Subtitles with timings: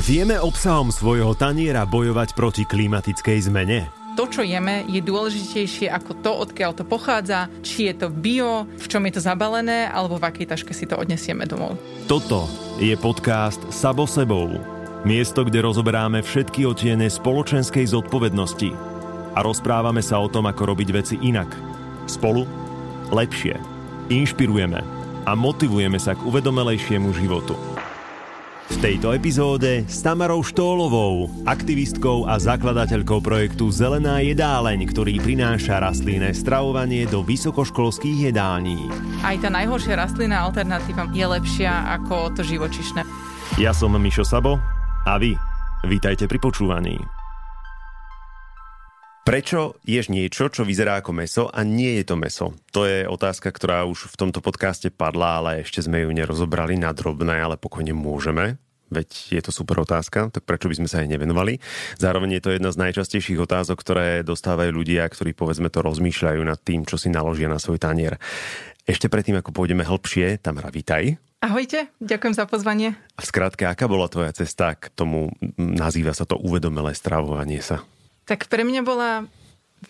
[0.00, 3.80] Vieme obsahom svojho taniera bojovať proti klimatickej zmene?
[4.20, 8.84] to, čo jeme, je dôležitejšie ako to, odkiaľ to pochádza, či je to bio, v
[8.84, 11.80] čom je to zabalené, alebo v akej taške si to odnesieme domov.
[12.04, 12.44] Toto
[12.76, 14.60] je podcast Sabo sebou.
[15.08, 18.76] Miesto, kde rozoberáme všetky otiene spoločenskej zodpovednosti
[19.32, 21.48] a rozprávame sa o tom, ako robiť veci inak.
[22.04, 22.44] Spolu
[23.08, 23.56] lepšie.
[24.12, 24.84] Inšpirujeme
[25.24, 27.56] a motivujeme sa k uvedomelejšiemu životu.
[28.70, 36.30] V tejto epizóde s Tamarou Štólovou, aktivistkou a zakladateľkou projektu Zelená jedáleň, ktorý prináša rastlinné
[36.30, 38.86] stravovanie do vysokoškolských jedální.
[39.26, 43.02] Aj tá najhoršia rastlinná alternatíva je lepšia ako to živočišné.
[43.58, 44.62] Ja som Mišo Sabo
[45.02, 45.34] a vy,
[45.90, 47.19] vítajte pri počúvaní.
[49.20, 52.56] Prečo ješ niečo, čo vyzerá ako meso a nie je to meso?
[52.72, 56.90] To je otázka, ktorá už v tomto podcaste padla, ale ešte sme ju nerozobrali na
[56.96, 58.56] drobné, ale pokojne môžeme
[58.90, 61.62] veď je to super otázka, tak prečo by sme sa aj nevenovali.
[61.96, 66.58] Zároveň je to jedna z najčastejších otázok, ktoré dostávajú ľudia, ktorí povedzme to rozmýšľajú nad
[66.58, 68.18] tým, čo si naložia na svoj tanier.
[68.84, 71.22] Ešte predtým, ako pôjdeme hĺbšie, Tamara, vítaj.
[71.40, 72.98] Ahojte, ďakujem za pozvanie.
[73.16, 77.86] A v skratke, aká bola tvoja cesta k tomu, nazýva sa to uvedomelé stravovanie sa?
[78.30, 79.26] Tak pre mňa bola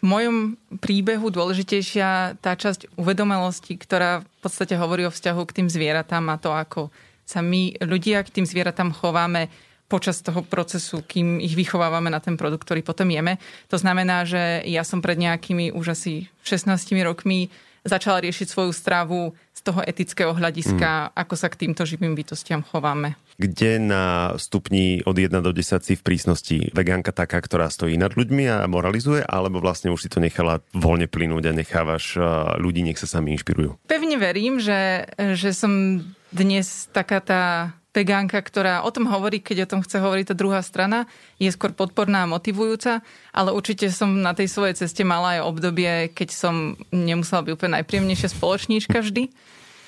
[0.00, 5.68] v mojom príbehu dôležitejšia tá časť uvedomelosti, ktorá v podstate hovorí o vzťahu k tým
[5.68, 6.88] zvieratám a to, ako
[7.28, 9.52] sa my ľudia k tým zvieratám chováme
[9.92, 13.42] počas toho procesu, kým ich vychovávame na ten produkt, ktorý potom jeme.
[13.68, 16.70] To znamená, že ja som pred nejakými už asi 16
[17.02, 17.50] rokmi
[17.84, 21.12] začala riešiť svoju stravu z toho etického hľadiska, mm.
[21.16, 23.16] ako sa k týmto živým bytostiam chováme.
[23.40, 24.04] Kde na
[24.36, 28.68] stupni od 1 do 10 si v prísnosti vegánka taká, ktorá stojí nad ľuďmi a
[28.68, 32.20] moralizuje, alebo vlastne už si to nechala voľne plynúť a nechávaš
[32.60, 33.80] ľudí, nech sa sami inšpirujú?
[33.88, 37.44] Pevne verím, že, že som dnes taká tá
[37.90, 41.10] vegánka, ktorá o tom hovorí, keď o tom chce hovoriť tá druhá strana,
[41.42, 43.02] je skôr podporná a motivujúca,
[43.34, 46.54] ale určite som na tej svojej ceste mala aj obdobie, keď som
[46.94, 49.34] nemusela byť úplne najpríjemnejšia spoločníčka vždy.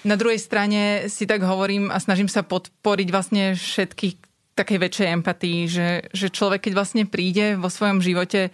[0.02, 4.14] Na druhej strane si tak hovorím a snažím sa podporiť vlastne všetkých
[4.52, 8.52] takej väčšej empatii, že, že človek, keď vlastne príde vo svojom živote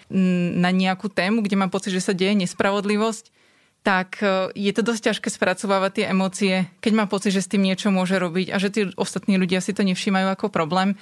[0.55, 3.38] na nejakú tému, kde má pocit, že sa deje nespravodlivosť,
[3.83, 7.65] tak e, je to dosť ťažké spracovávať tie emócie, keď má pocit, že s tým
[7.65, 10.99] niečo môže robiť a že tí ostatní ľudia si to nevšímajú ako problém.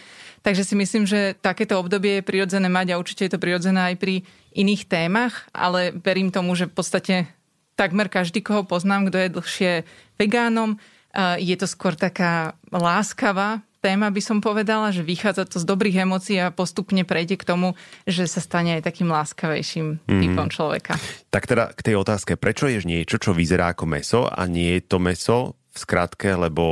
[0.46, 3.96] Takže si myslím, že takéto obdobie je prirodzené mať a určite je to prirodzené aj
[3.98, 4.22] pri
[4.54, 7.14] iných témach, ale verím tomu, že v podstate
[7.74, 9.72] takmer každý, koho poznám, kto je dlhšie
[10.16, 15.66] vegánom, e, je to skôr taká láskavá téma, by som povedala, že vychádza to z
[15.70, 20.20] dobrých emócií a postupne prejde k tomu, že sa stane aj takým láskavejším mm.
[20.26, 20.98] typom človeka.
[21.30, 24.82] Tak teda k tej otázke, prečo ješ niečo, čo vyzerá ako meso a nie je
[24.90, 26.64] to meso v skratke, lebo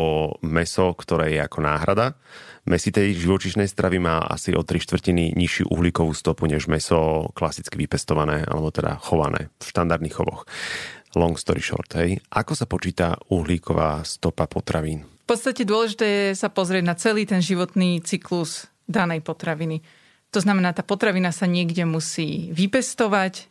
[0.42, 2.16] meso, ktoré je ako náhrada,
[2.64, 8.48] mesitej živočišnej stravy má asi o 3 štvrtiny nižšiu uhlíkovú stopu než meso klasicky vypestované,
[8.48, 10.48] alebo teda chované v štandardných chovoch.
[11.14, 12.18] Long story short, hej.
[12.32, 15.13] Ako sa počíta uhlíková stopa potravín?
[15.24, 19.80] V podstate dôležité je sa pozrieť na celý ten životný cyklus danej potraviny.
[20.36, 23.48] To znamená, tá potravina sa niekde musí vypestovať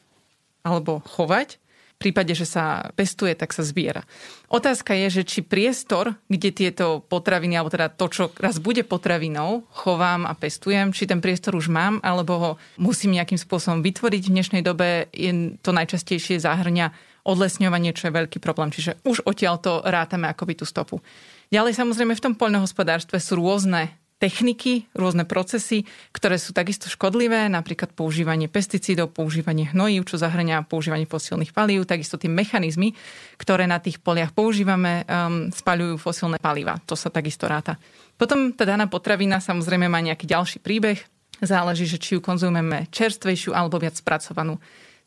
[0.62, 1.58] alebo chovať.
[1.98, 4.06] V prípade, že sa pestuje, tak sa zbiera.
[4.54, 9.66] Otázka je, že či priestor, kde tieto potraviny, alebo teda to, čo raz bude potravinou,
[9.72, 14.30] chovám a pestujem, či ten priestor už mám, alebo ho musím nejakým spôsobom vytvoriť.
[14.30, 16.92] V dnešnej dobe je to najčastejšie zahrňa
[17.24, 18.70] odlesňovanie, čo je veľký problém.
[18.70, 21.00] Čiže už odtiaľ to rátame akoby tú stopu.
[21.54, 27.94] Ďalej samozrejme v tom poľnohospodárstve sú rôzne techniky, rôzne procesy, ktoré sú takisto škodlivé, napríklad
[27.94, 32.98] používanie pesticídov, používanie hnojív, čo zahrania používanie fosílnych palív, takisto tie mechanizmy,
[33.38, 36.82] ktoré na tých poliach používame, um, spaľujú fosílne paliva.
[36.90, 37.78] To sa takisto ráta.
[38.18, 41.06] Potom tá daná potravina samozrejme má nejaký ďalší príbeh.
[41.38, 44.58] Záleží, že či ju konzumujeme čerstvejšiu alebo viac spracovanú.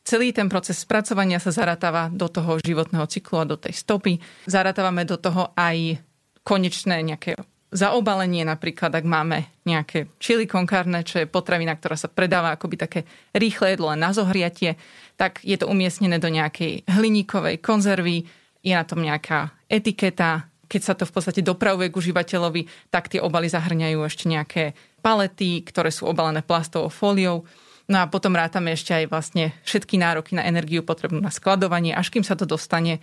[0.06, 4.22] Celý ten proces spracovania sa zaratáva do toho životného cyklu a do tej stopy.
[4.46, 5.98] Zaratávame do toho aj
[6.46, 7.34] konečné nejaké
[7.74, 12.76] zaobalenie, napríklad ak máme nejaké chili con carne, čo je potravina, ktorá sa predáva akoby
[12.78, 13.00] také
[13.34, 14.78] rýchle jedlo na zohriatie,
[15.18, 18.30] tak je to umiestnené do nejakej hliníkovej konzervy,
[18.62, 23.22] je na tom nejaká etiketa, keď sa to v podstate dopravuje k užívateľovi, tak tie
[23.22, 27.46] obaly zahrňajú ešte nejaké palety, ktoré sú obalené plastovou fóliou.
[27.86, 32.10] No a potom rátame ešte aj vlastne všetky nároky na energiu potrebnú na skladovanie, až
[32.10, 32.98] kým sa to dostane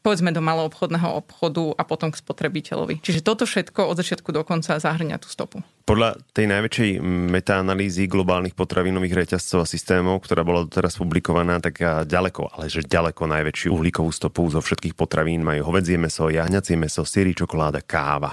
[0.00, 3.04] povedzme do maloobchodného obchodu a potom k spotrebiteľovi.
[3.04, 5.60] Čiže toto všetko od začiatku do konca zahrňa tú stopu.
[5.84, 12.56] Podľa tej najväčšej metaanalýzy globálnych potravinových reťazcov a systémov, ktorá bola doteraz publikovaná, tak ďaleko,
[12.56, 17.34] ale že ďaleko najväčšiu uhlíkovú stopu zo všetkých potravín majú hovedzie meso, jahňacie meso, syry,
[17.34, 18.32] čokoláda, káva.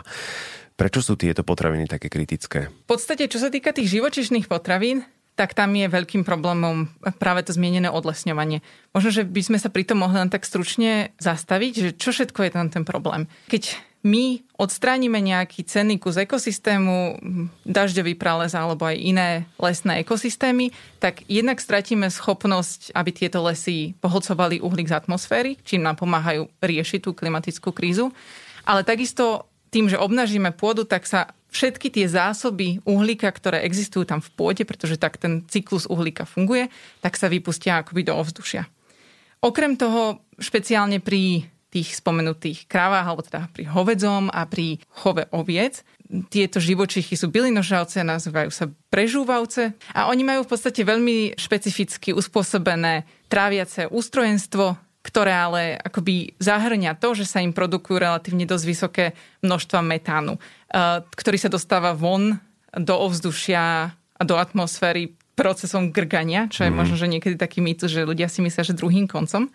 [0.77, 2.69] Prečo sú tieto potraviny také kritické?
[2.69, 5.01] V podstate, čo sa týka tých živočišných potravín,
[5.37, 6.89] tak tam je veľkým problémom
[7.21, 8.65] práve to zmienené odlesňovanie.
[8.91, 12.41] Možno, že by sme sa pri tom mohli len tak stručne zastaviť, že čo všetko
[12.41, 13.29] je tam ten problém.
[13.45, 17.21] Keď my odstránime nejaký cenný kus ekosystému,
[17.67, 19.29] dažďový prales alebo aj iné
[19.61, 26.01] lesné ekosystémy, tak jednak stratíme schopnosť, aby tieto lesy pohlcovali uhlík z atmosféry, čím nám
[26.01, 28.09] pomáhajú riešiť tú klimatickú krízu.
[28.65, 34.19] Ale takisto tým, že obnažíme pôdu, tak sa všetky tie zásoby uhlíka, ktoré existujú tam
[34.19, 36.67] v pôde, pretože tak ten cyklus uhlíka funguje,
[36.99, 38.67] tak sa vypustia akoby do ovzdušia.
[39.41, 45.83] Okrem toho, špeciálne pri tých spomenutých kravách, alebo teda pri hovedzom a pri chove oviec,
[46.31, 53.03] tieto živočichy sú bylinožravce, nazývajú sa prežúvavce a oni majú v podstate veľmi špecificky uspôsobené
[53.27, 59.05] tráviace ústrojenstvo, ktoré ale akoby zahrňa to, že sa im produkujú relatívne dosť vysoké
[59.39, 62.35] množstva metánu, eh, ktorý sa dostáva von
[62.75, 66.75] do ovzdušia a do atmosféry procesom grgania, čo je mm.
[66.75, 69.47] možno, že niekedy taký mýtus, že ľudia si myslia, že druhým koncom.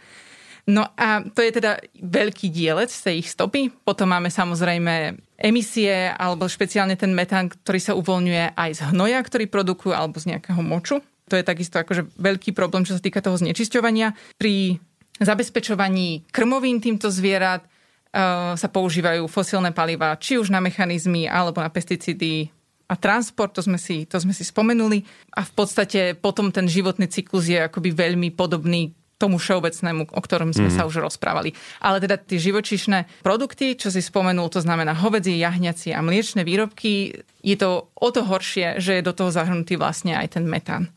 [0.62, 3.74] No a to je teda veľký dielec z tej ich stopy.
[3.82, 9.50] Potom máme samozrejme emisie alebo špeciálne ten metán, ktorý sa uvoľňuje aj z hnoja, ktorý
[9.50, 11.02] produkujú alebo z nejakého moču.
[11.26, 14.14] To je takisto akože veľký problém, čo sa týka toho znečisťovania.
[14.38, 14.78] Pri
[15.20, 21.68] zabezpečovaní krmovín týmto zvierat uh, sa používajú fosílne paliva, či už na mechanizmy alebo na
[21.68, 22.48] pesticídy
[22.92, 25.00] a transport, to sme, si, to sme si spomenuli.
[25.32, 30.50] A v podstate potom ten životný cyklus je akoby veľmi podobný tomu všeobecnému, o ktorom
[30.50, 30.74] sme mm.
[30.74, 31.54] sa už rozprávali.
[31.78, 37.22] Ale teda tie živočišné produkty, čo si spomenul, to znamená hovedzie, jahňacie a mliečne výrobky,
[37.38, 40.90] je to o to horšie, že je do toho zahrnutý vlastne aj ten metán.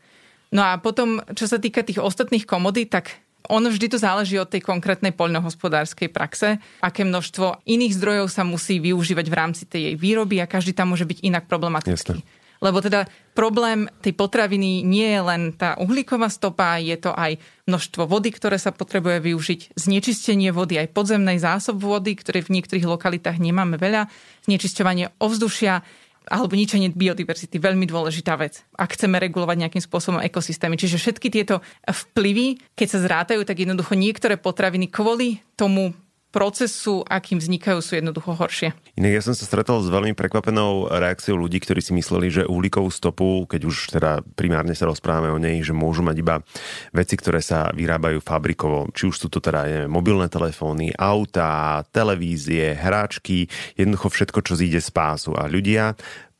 [0.50, 3.14] No a potom, čo sa týka tých ostatných komodít, tak
[3.48, 8.78] ono vždy to záleží od tej konkrétnej poľnohospodárskej praxe, aké množstvo iných zdrojov sa musí
[8.82, 12.20] využívať v rámci tej jej výroby a každý tam môže byť inak problematický.
[12.20, 12.44] Jasne.
[12.56, 13.04] Lebo teda
[13.36, 17.36] problém tej potraviny nie je len tá uhlíková stopa, je to aj
[17.68, 22.88] množstvo vody, ktoré sa potrebuje využiť, znečistenie vody, aj podzemnej zásob vody, ktoré v niektorých
[22.88, 24.08] lokalitách nemáme veľa,
[24.48, 25.84] znečisťovanie ovzdušia,
[26.26, 27.58] alebo ničenie biodiverzity.
[27.58, 30.78] Veľmi dôležitá vec, ak chceme regulovať nejakým spôsobom ekosystémy.
[30.78, 35.94] Čiže všetky tieto vplyvy, keď sa zrátajú, tak jednoducho niektoré potraviny kvôli tomu
[36.36, 38.76] procesu, akým vznikajú, sú jednoducho horšie.
[39.00, 42.92] Inak ja som sa stretol s veľmi prekvapenou reakciou ľudí, ktorí si mysleli, že uhlíkovú
[42.92, 46.44] stopu, keď už teda primárne sa rozprávame o nej, že môžu mať iba
[46.92, 48.92] veci, ktoré sa vyrábajú fabrikovo.
[48.92, 54.84] Či už sú to teda neviem, mobilné telefóny, autá, televízie, hráčky, jednoducho všetko, čo zíde
[54.84, 55.32] z pásu.
[55.32, 55.96] A ľudia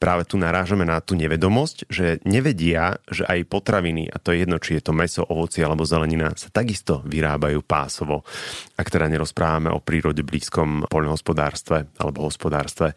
[0.06, 4.62] práve tu narážame na tú nevedomosť, že nevedia, že aj potraviny, a to je jedno,
[4.62, 8.22] či je to meso, ovoci alebo zelenina, sa takisto vyrábajú pásovo.
[8.78, 12.94] Ak teda nerozprávame o prírode blízkom poľnohospodárstve alebo hospodárstve.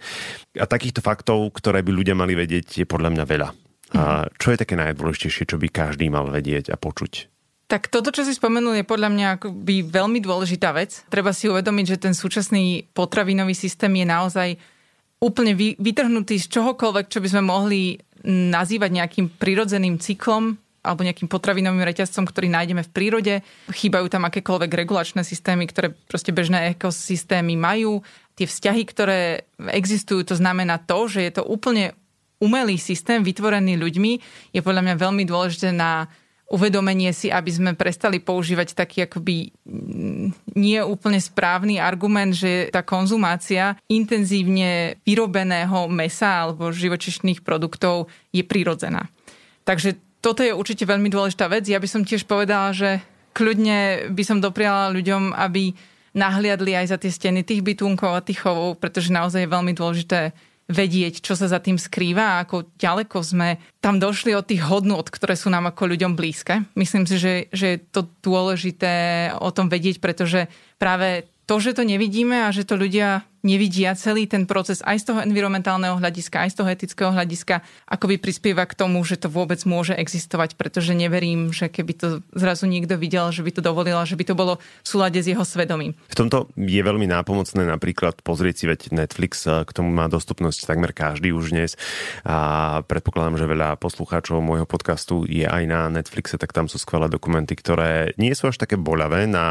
[0.54, 3.50] A takýchto faktov, ktoré by ľudia mali vedieť, je podľa mňa veľa.
[3.98, 4.38] A mhm.
[4.38, 7.26] čo je také najdôležitejšie, čo by každý mal vedieť a počuť?
[7.70, 11.06] Tak toto, čo si spomenul, je podľa mňa akoby veľmi dôležitá vec.
[11.10, 14.50] Treba si uvedomiť, že ten súčasný potravinový systém je naozaj
[15.19, 21.27] úplne vy, vytrhnutý z čohokoľvek, čo by sme mohli nazývať nejakým prirodzeným cyklom alebo nejakým
[21.27, 23.33] potravinovým reťazcom, ktorý nájdeme v prírode.
[23.68, 28.00] Chýbajú tam akékoľvek regulačné systémy, ktoré proste bežné ekosystémy majú.
[28.39, 29.19] Tie vzťahy, ktoré
[29.60, 31.92] existujú, to znamená to, že je to úplne
[32.39, 34.12] umelý systém vytvorený ľuďmi,
[34.55, 36.08] je podľa mňa veľmi dôležité na
[36.50, 42.82] uvedomenie si, aby sme prestali používať taký akoby mm, nie úplne správny argument, že tá
[42.82, 49.06] konzumácia intenzívne vyrobeného mesa alebo živočišných produktov je prirodzená.
[49.62, 51.70] Takže toto je určite veľmi dôležitá vec.
[51.70, 53.00] Ja by som tiež povedala, že
[53.38, 55.72] kľudne by som dopriala ľuďom, aby
[56.18, 60.34] nahliadli aj za tie steny tých bytunkov a tých chovov, pretože naozaj je veľmi dôležité
[60.70, 65.10] vedieť, čo sa za tým skrýva a ako ďaleko sme tam došli od tých hodnot,
[65.10, 66.70] ktoré sú nám ako ľuďom blízke.
[66.78, 68.94] Myslím si, že, že je to dôležité
[69.42, 70.46] o tom vedieť, pretože
[70.78, 75.05] práve to, že to nevidíme a že to ľudia nevidia celý ten proces aj z
[75.13, 79.60] toho environmentálneho hľadiska, aj z toho etického hľadiska, akoby prispieva k tomu, že to vôbec
[79.63, 84.19] môže existovať, pretože neverím, že keby to zrazu niekto videl, že by to dovolila, že
[84.19, 85.96] by to bolo v súlade s jeho svedomím.
[86.12, 90.91] V tomto je veľmi nápomocné napríklad pozrieť si veď Netflix, k tomu má dostupnosť takmer
[90.91, 91.79] každý už dnes
[92.27, 97.08] a predpokladám, že veľa poslucháčov môjho podcastu je aj na Netflixe, tak tam sú skvelé
[97.08, 99.48] dokumenty, ktoré nie sú až také boľavé na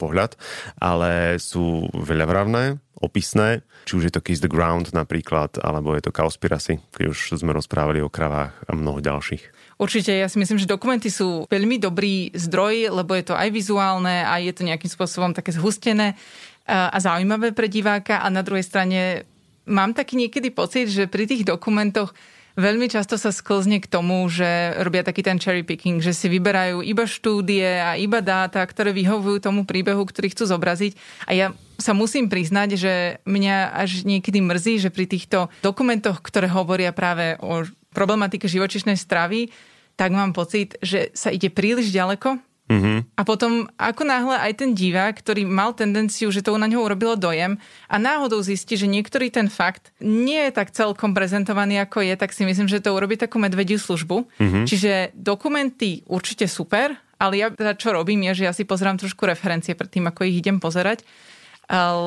[0.00, 0.38] pohľad,
[0.80, 6.14] ale sú veľavravné, opisné, či už je to Kiss the Ground napríklad, alebo je to
[6.14, 9.76] Cowspiracy, keď už sme rozprávali o kravách a mnoho ďalších.
[9.76, 14.24] Určite, ja si myslím, že dokumenty sú veľmi dobrý zdroj, lebo je to aj vizuálne
[14.24, 16.16] a je to nejakým spôsobom také zhustené
[16.64, 19.28] a zaujímavé pre diváka a na druhej strane
[19.68, 22.16] mám taký niekedy pocit, že pri tých dokumentoch
[22.56, 26.80] veľmi často sa sklzne k tomu, že robia taký ten cherry picking, že si vyberajú
[26.80, 30.96] iba štúdie a iba dáta, ktoré vyhovujú tomu príbehu, ktorý chcú zobraziť.
[31.28, 32.94] A ja sa musím priznať, že
[33.28, 39.48] mňa až niekedy mrzí, že pri týchto dokumentoch, ktoré hovoria práve o problematike živočišnej stravy,
[39.96, 43.14] tak mám pocit, že sa ide príliš ďaleko Mm-hmm.
[43.14, 47.14] A potom, ako náhle aj ten divák, ktorý mal tendenciu, že to na ňo urobilo
[47.14, 52.14] dojem a náhodou zistí, že niektorý ten fakt nie je tak celkom prezentovaný, ako je,
[52.18, 54.26] tak si myslím, že to urobí takú medvediu službu.
[54.26, 54.64] Mm-hmm.
[54.66, 59.22] Čiže dokumenty určite super, ale ja teda čo robím je, že ja si pozerám trošku
[59.30, 61.06] referencie pred tým, ako ich idem pozerať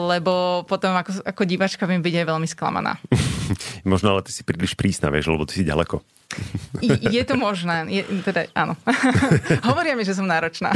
[0.10, 2.96] lebo potom ako, ako divačka viem byť aj veľmi sklamaná.
[3.92, 6.00] Možno ale ty si príliš prísna, vieš, lebo ty si ďaleko.
[6.80, 7.90] Je to možné.
[7.90, 8.78] Je, teda, áno.
[9.68, 10.72] Hovoria mi, že som náročná.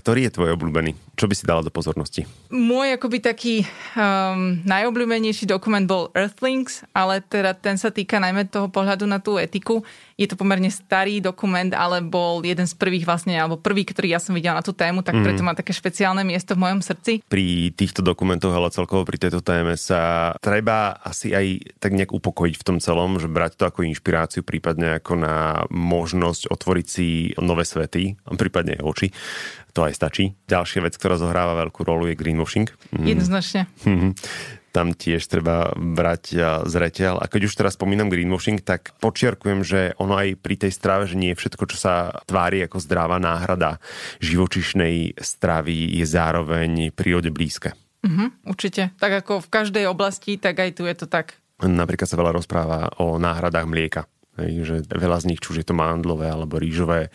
[0.00, 0.96] Ktorý je tvoj obľúbený?
[1.14, 2.24] Čo by si dala do pozornosti?
[2.48, 3.54] Môj akoby taký
[3.92, 9.36] um, najobľúbenejší dokument bol Earthlings, ale teda ten sa týka najmä toho pohľadu na tú
[9.36, 9.84] etiku.
[10.18, 14.18] Je to pomerne starý dokument, ale bol jeden z prvých vlastne, alebo prvý, ktorý ja
[14.18, 15.22] som videla na tú tému, tak mm.
[15.22, 17.22] preto má také špeciálne miesto v mojom srdci.
[17.30, 22.54] Pri týchto dokumentoch, ale celkovo pri tejto téme sa treba asi aj tak nejak upokojiť
[22.58, 27.64] v tom celom, že brať to ako inšpiráciu, prípadne ako na možnosť otvoriť si nové
[27.64, 29.08] svety, prípadne aj oči
[29.76, 30.34] to aj stačí.
[30.50, 32.66] Ďalšia vec, ktorá zohráva veľkú rolu, je greenwashing.
[32.90, 33.14] Mm.
[33.14, 33.70] Jednoznačne.
[33.86, 34.10] Mhm
[34.68, 37.18] tam tiež treba brať zreteľ.
[37.18, 41.18] A keď už teraz spomínam greenwashing, tak počiarkujem, že ono aj pri tej strave, že
[41.18, 43.82] nie všetko, čo sa tvári ako zdravá náhrada
[44.22, 47.74] živočišnej stravy je zároveň prírode blízke.
[48.06, 48.94] Uh-huh, určite.
[49.02, 51.40] Tak ako v každej oblasti, tak aj tu je to tak.
[51.58, 54.06] Napríklad sa veľa rozpráva o náhradách mlieka.
[54.38, 57.10] Hej, že veľa z nich, či už je to mandlové alebo rýžové,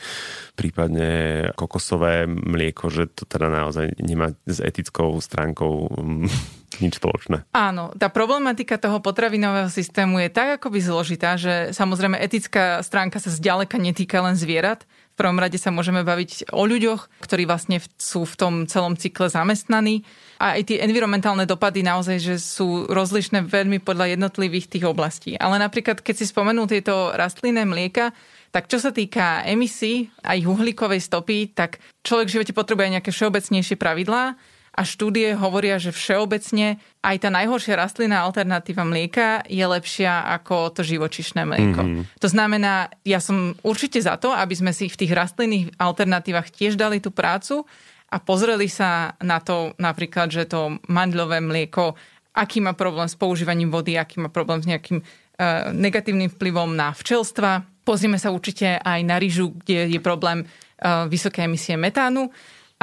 [0.59, 6.27] prípadne kokosové mlieko, že to teda naozaj nemá s etickou stránkou mm,
[6.83, 7.47] nič spoločné.
[7.55, 13.31] Áno, tá problematika toho potravinového systému je tak akoby zložitá, že samozrejme etická stránka sa
[13.31, 14.83] zďaleka netýka len zvierat.
[15.13, 19.29] V prvom rade sa môžeme baviť o ľuďoch, ktorí vlastne sú v tom celom cykle
[19.29, 20.01] zamestnaní.
[20.41, 25.37] A aj tie environmentálne dopady naozaj, že sú rozlišné veľmi podľa jednotlivých tých oblastí.
[25.37, 28.09] Ale napríklad, keď si spomenul tieto rastlinné mlieka,
[28.49, 33.09] tak čo sa týka emisí a ich uhlíkovej stopy, tak človek v živote potrebuje nejaké
[33.13, 34.33] všeobecnejšie pravidlá
[34.73, 40.81] a štúdie hovoria, že všeobecne aj tá najhoršia rastlinná alternatíva mlieka je lepšia ako to
[40.81, 41.81] živočišné mlieko.
[41.85, 42.03] Mm-hmm.
[42.17, 46.73] To znamená, ja som určite za to, aby sme si v tých rastlinných alternatívach tiež
[46.73, 47.69] dali tú prácu
[48.09, 51.93] a pozreli sa na to napríklad, že to mandľové mlieko,
[52.33, 56.97] aký má problém s používaním vody, aký má problém s nejakým uh, negatívnym vplyvom na
[56.97, 57.61] včelstva.
[57.85, 62.33] Pozrieme sa určite aj na rýžu, kde je problém uh, vysoké emisie metánu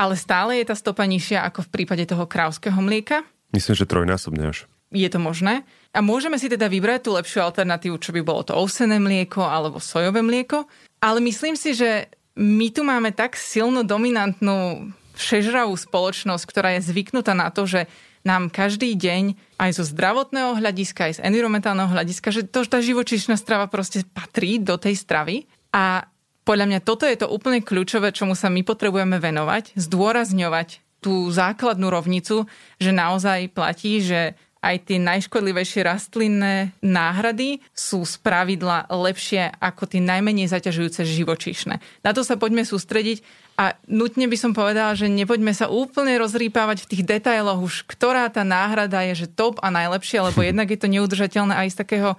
[0.00, 3.20] ale stále je tá stopa nižšia ako v prípade toho krávskeho mlieka.
[3.52, 4.64] Myslím, že trojnásobne až.
[4.88, 5.68] Je to možné.
[5.92, 9.76] A môžeme si teda vybrať tú lepšiu alternatívu, čo by bolo to ovsené mlieko alebo
[9.76, 10.64] sojové mlieko.
[11.04, 12.08] Ale myslím si, že
[12.40, 14.88] my tu máme tak silno dominantnú
[15.20, 17.84] všežravú spoločnosť, ktorá je zvyknutá na to, že
[18.24, 23.36] nám každý deň aj zo zdravotného hľadiska, aj z environmentálneho hľadiska, že to, tá živočíšna
[23.36, 25.44] strava proste patrí do tej stravy.
[25.70, 26.09] A
[26.50, 31.86] podľa mňa toto je to úplne kľúčové, čomu sa my potrebujeme venovať, zdôrazňovať tú základnú
[31.86, 32.50] rovnicu,
[32.82, 40.02] že naozaj platí, že aj tie najškodlivejšie rastlinné náhrady sú z pravidla lepšie ako tie
[40.02, 41.78] najmenej zaťažujúce živočíšne.
[42.02, 43.22] Na to sa poďme sústrediť
[43.54, 48.26] a nutne by som povedala, že nepoďme sa úplne rozrýpávať v tých detailoch už, ktorá
[48.26, 52.10] tá náhrada je, že top a najlepšie, lebo jednak je to neudržateľné aj z takého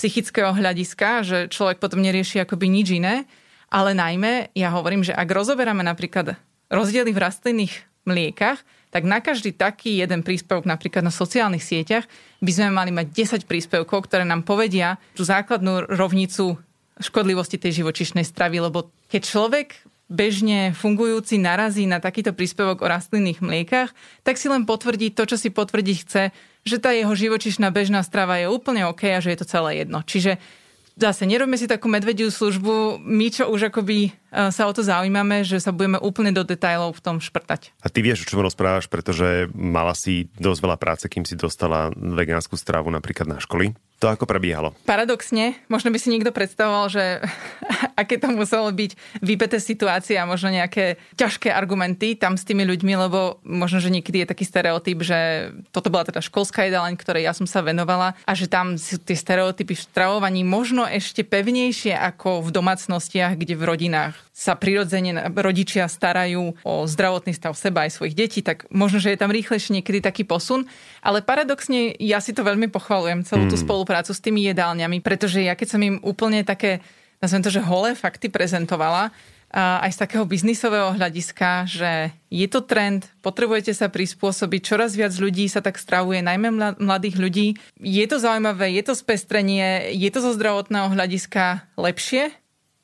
[0.00, 3.28] psychického hľadiska, že človek potom nerieši akoby nič iné.
[3.72, 6.36] Ale najmä, ja hovorím, že ak rozoberáme napríklad
[6.68, 7.74] rozdiely v rastlinných
[8.04, 8.60] mliekach,
[8.92, 12.04] tak na každý taký jeden príspevok napríklad na sociálnych sieťach
[12.44, 13.08] by sme mali mať
[13.40, 16.60] 10 príspevkov, ktoré nám povedia tú základnú rovnicu
[17.00, 19.68] škodlivosti tej živočišnej stravy, lebo keď človek
[20.12, 25.40] bežne fungujúci narazí na takýto príspevok o rastlinných mliekach, tak si len potvrdí to, čo
[25.40, 26.22] si potvrdiť chce,
[26.68, 30.04] že tá jeho živočišná bežná strava je úplne OK a že je to celé jedno.
[30.04, 30.36] Čiže
[30.96, 35.60] zase nerobme si takú medvediu službu, my čo už akoby sa o to zaujímame, že
[35.60, 37.76] sa budeme úplne do detajlov v tom šprtať.
[37.84, 41.92] A ty vieš, o čom rozprávaš, pretože mala si dosť veľa práce, kým si dostala
[41.92, 44.74] vegánsku stravu napríklad na školy to ako prebiehalo?
[44.82, 47.22] Paradoxne, možno by si niekto predstavoval, že
[48.02, 52.98] aké to muselo byť vypeté situácie a možno nejaké ťažké argumenty tam s tými ľuďmi,
[52.98, 55.18] lebo možno, že niekedy je taký stereotyp, že
[55.70, 59.14] toto bola teda školská jedáleň, ktorej ja som sa venovala a že tam sú tie
[59.14, 65.90] stereotypy v stravovaní možno ešte pevnejšie ako v domácnostiach, kde v rodinách sa prirodzene rodičia
[65.90, 69.98] starajú o zdravotný stav seba aj svojich detí, tak možno, že je tam rýchlejšie niekedy
[69.98, 70.70] taký posun.
[71.02, 73.64] Ale paradoxne ja si to veľmi pochvalujem, celú tú hmm.
[73.66, 76.80] spoluprácu s tými jedálňami, pretože ja keď som im úplne také,
[77.18, 79.10] nazvem to, že holé fakty prezentovala,
[79.52, 85.44] aj z takého biznisového hľadiska, že je to trend, potrebujete sa prispôsobiť, čoraz viac ľudí
[85.44, 87.46] sa tak stravuje, najmä mladých ľudí.
[87.76, 92.32] Je to zaujímavé, je to spestrenie, je to zo zdravotného hľadiska lepšie,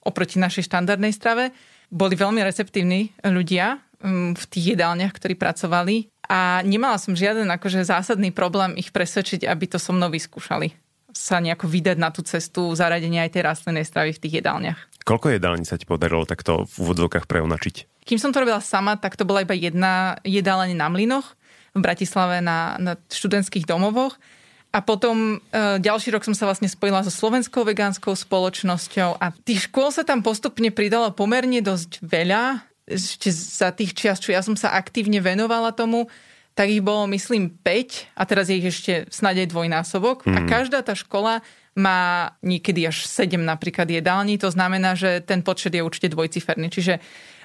[0.09, 1.53] oproti našej štandardnej strave.
[1.93, 7.85] Boli veľmi receptívni ľudia mm, v tých jedálniach, ktorí pracovali a nemala som žiaden akože
[7.85, 10.73] zásadný problém ich presvedčiť, aby to so mnou vyskúšali
[11.19, 14.79] sa nejako vydať na tú cestu zaradenia aj tej rastlinnej stravy v tých jedálniach.
[15.03, 18.07] Koľko jedálni sa ti podarilo takto v úvodzovkách preonačiť?
[18.07, 21.35] Kým som to robila sama, tak to bola iba jedna jedáleň na Mlinoch
[21.75, 24.21] v Bratislave na, na študentských domovoch
[24.69, 29.73] a potom e, ďalší rok som sa vlastne spojila so slovenskou vegánskou spoločnosťou a tých
[29.73, 32.69] škôl sa tam postupne pridalo pomerne dosť veľa.
[32.85, 36.09] Ešte za tých čias, čo ja som sa aktívne venovala tomu,
[36.53, 40.17] tak ich bolo myslím 5 a teraz je ich ešte snáď aj dvojnásobok.
[40.29, 40.37] Mm.
[40.37, 40.49] A mhm.
[40.51, 41.41] každá tá škola
[41.79, 46.69] má niekedy až 7 napríklad jedální, to znamená, že ten počet je určite dvojciferný.
[46.69, 46.99] Čiže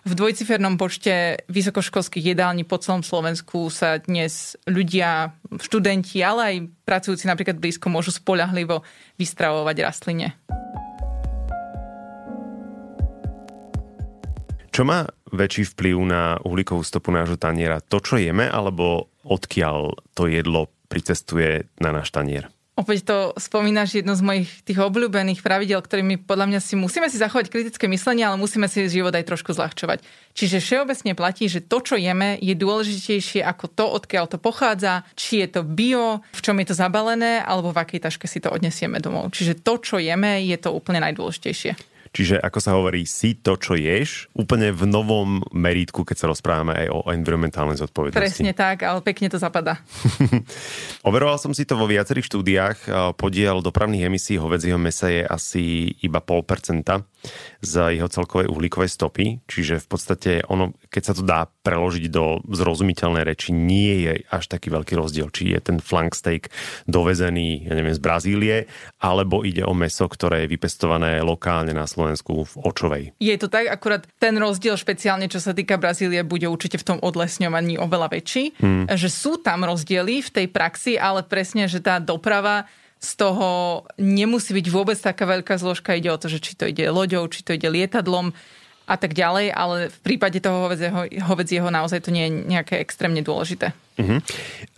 [0.04, 7.24] v dvojcifernom počte vysokoškolských jedální po celom Slovensku sa dnes ľudia, študenti, ale aj pracujúci
[7.28, 8.84] napríklad blízko môžu spolahlivo
[9.16, 10.36] vystravovať rastline.
[14.74, 17.80] Čo má väčší vplyv na uhlíkovú stopu nášho taniera?
[17.88, 22.53] To, čo jeme, alebo odkiaľ to jedlo pricestuje na náš tanier?
[22.74, 27.22] Opäť to spomínaš jedno z mojich tých obľúbených pravidel, ktorými podľa mňa si musíme si
[27.22, 30.02] zachovať kritické myslenie, ale musíme si život aj trošku zľahčovať.
[30.34, 35.46] Čiže všeobecne platí, že to, čo jeme, je dôležitejšie ako to, odkiaľ to pochádza, či
[35.46, 38.98] je to bio, v čom je to zabalené, alebo v akej taške si to odnesieme
[38.98, 39.30] domov.
[39.30, 41.93] Čiže to, čo jeme, je to úplne najdôležitejšie.
[42.14, 46.86] Čiže ako sa hovorí, si to, čo ješ, úplne v novom meritku, keď sa rozprávame
[46.86, 48.22] aj o environmentálnej zodpovednosti.
[48.22, 49.82] Presne tak, ale pekne to zapadá.
[51.10, 52.78] Overoval som si to vo viacerých štúdiách.
[53.18, 57.02] Podiel dopravných emisí hovedzieho mesa je asi iba pol percenta
[57.64, 62.44] z jeho celkovej uhlíkovej stopy, čiže v podstate ono, keď sa to dá preložiť do
[62.52, 66.52] zrozumiteľnej reči, nie je až taký veľký rozdiel, či je ten flank steak
[66.84, 68.58] dovezený, ja neviem, z Brazílie,
[69.00, 72.03] alebo ide o meso, ktoré je vypestované lokálne na Slovensku
[72.44, 73.04] v Očovej.
[73.18, 76.98] Je to tak, akurát ten rozdiel špeciálne, čo sa týka Brazílie, bude určite v tom
[77.00, 78.86] odlesňovaní oveľa väčší, hmm.
[78.94, 82.68] že sú tam rozdiely v tej praxi, ale presne, že tá doprava
[83.04, 86.00] z toho nemusí byť vôbec taká veľká zložka.
[86.00, 88.32] Ide o to, že či to ide loďou, či to ide lietadlom
[88.88, 93.20] a tak ďalej, ale v prípade toho hovedzieho, hovedzieho naozaj to nie je nejaké extrémne
[93.24, 93.76] dôležité.
[93.94, 94.20] Uh-huh.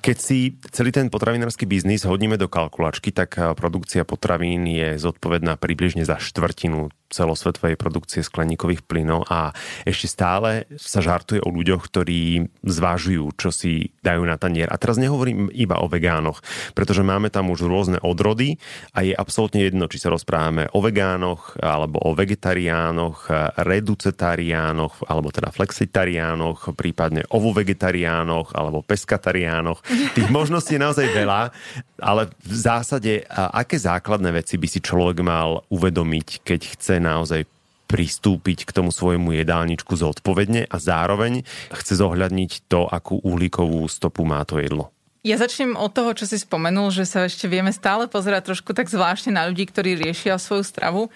[0.03, 5.55] Keď si celý ten potravinársky biznis hodíme do kalkulačky, tak eh, produkcia potravín je zodpovedná
[5.55, 9.55] približne za štvrtinu celosvetovej produkcie skleníkových plynov a
[9.87, 14.67] ešte stále sa žartuje o ľuďoch, ktorí zvážujú, čo si dajú na tanier.
[14.67, 16.43] A teraz nehovorím iba o vegánoch,
[16.75, 18.59] pretože máme tam už rôzne odrody
[18.91, 23.31] a je absolútne jedno, či sa rozprávame o vegánoch alebo o vegetariánoch,
[23.63, 29.85] reducetariánoch alebo teda flexitariánoch, prípadne ovovegetariánoch alebo pes peskatariánoch.
[30.17, 31.53] Tých možností je naozaj veľa,
[32.01, 37.45] ale v zásade, aké základné veci by si človek mal uvedomiť, keď chce naozaj
[37.85, 44.41] pristúpiť k tomu svojmu jedálničku zodpovedne a zároveň chce zohľadniť to, akú uhlíkovú stopu má
[44.41, 44.89] to jedlo.
[45.21, 48.89] Ja začnem od toho, čo si spomenul, že sa ešte vieme stále pozerať trošku tak
[48.89, 51.13] zvláštne na ľudí, ktorí riešia svoju stravu.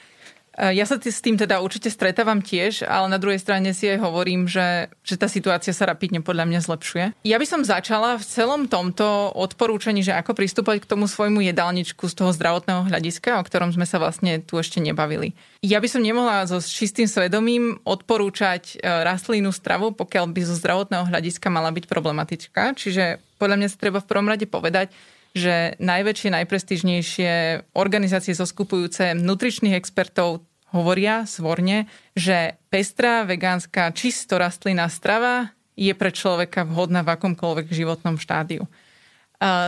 [0.60, 4.04] Eh, ja sa s tým teda určite stretávam tiež, ale na druhej strane si aj
[4.04, 7.06] hovorím, že, že tá situácia sa rapidne podľa mňa zlepšuje.
[7.24, 12.12] Ja by som začala v celom tomto odporúčaní, že ako pristúpať k tomu svojmu jedálničku
[12.12, 15.32] z toho zdravotného hľadiska, o ktorom sme sa vlastne tu ešte nebavili.
[15.64, 21.08] Ja by som nemohla so čistým svedomím odporúčať eh, rastlínu stravu, pokiaľ by zo zdravotného
[21.08, 22.76] hľadiska mala byť problematická.
[22.76, 24.92] Čiže podľa mňa sa treba v prvom rade povedať,
[25.38, 27.32] že najväčšie, najprestižnejšie
[27.78, 36.68] organizácie zoskupujúce nutričných expertov hovoria svorne, že pestrá, vegánska, čisto rastlinná strava je pre človeka
[36.68, 38.68] vhodná v akomkoľvek životnom štádiu.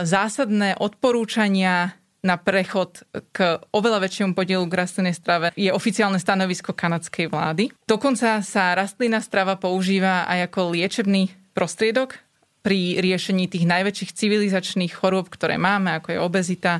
[0.04, 3.02] Zásadné odporúčania na prechod
[3.34, 7.72] k oveľa väčšiemu podielu k rastlinnej strave je oficiálne stanovisko kanadskej vlády.
[7.82, 12.20] Dokonca sa rastlinná strava používa aj ako liečebný prostriedok
[12.62, 16.78] pri riešení tých najväčších civilizačných chorôb, ktoré máme, ako je obezita,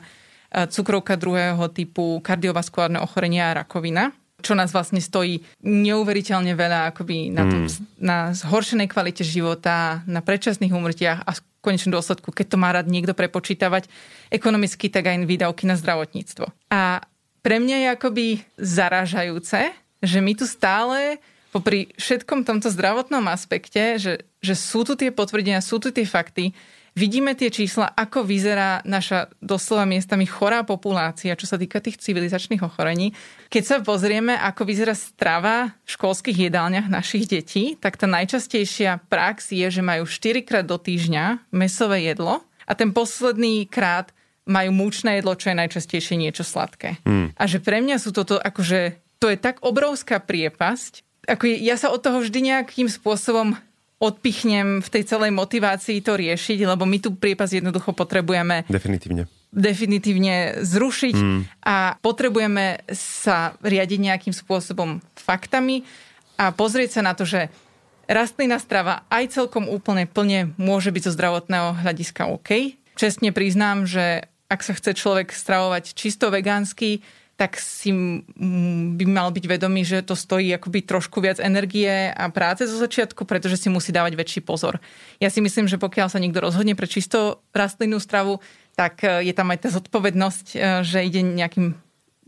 [0.69, 4.13] cukrovka druhého typu, kardiovaskulárne ochorenia a rakovina
[4.43, 8.03] čo nás vlastne stojí neuveriteľne veľa akoby na, tom, mm.
[8.03, 12.91] na zhoršenej kvalite života, na predčasných úmrtiach a v konečnom dôsledku, keď to má rád
[12.91, 13.87] niekto prepočítavať
[14.35, 16.51] ekonomicky, tak aj výdavky na zdravotníctvo.
[16.75, 17.07] A
[17.41, 18.27] pre mňa je akoby
[18.59, 19.71] zaražajúce,
[20.03, 21.23] že my tu stále
[21.55, 26.51] popri všetkom tomto zdravotnom aspekte, že, že sú tu tie potvrdenia, sú tu tie fakty,
[26.93, 32.61] vidíme tie čísla, ako vyzerá naša doslova miestami chorá populácia, čo sa týka tých civilizačných
[32.61, 33.17] ochorení.
[33.49, 39.53] Keď sa pozrieme, ako vyzerá strava v školských jedálniach našich detí, tak tá najčastejšia prax
[39.53, 45.23] je, že majú 4 krát do týždňa mesové jedlo a ten posledný krát majú múčne
[45.23, 46.99] jedlo, čo je najčastejšie niečo sladké.
[47.07, 47.31] Mm.
[47.39, 51.95] A že pre mňa sú toto akože, to je tak obrovská priepasť, ako ja sa
[51.95, 53.55] od toho vždy nejakým spôsobom
[54.03, 60.65] odpichnem v tej celej motivácii to riešiť, lebo my tu priepas jednoducho potrebujeme definitívne definitívne
[60.65, 61.41] zrušiť mm.
[61.61, 65.85] a potrebujeme sa riadiť nejakým spôsobom faktami
[66.41, 67.53] a pozrieť sa na to, že
[68.09, 72.81] rastlina strava aj celkom úplne plne môže byť zo zdravotného hľadiska OK.
[72.97, 77.05] Čestne priznám, že ak sa chce človek stravovať čisto vegánsky,
[77.43, 77.91] tak si
[78.95, 83.27] by mal byť vedomý, že to stojí akoby trošku viac energie a práce zo začiatku,
[83.27, 84.79] pretože si musí dávať väčší pozor.
[85.19, 88.39] Ja si myslím, že pokiaľ sa niekto rozhodne pre čisto rastlinnú stravu,
[88.79, 91.75] tak e, je tam aj tá zodpovednosť, e, že ide nejakým,